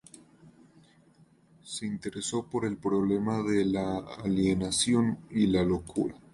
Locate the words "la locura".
5.45-6.15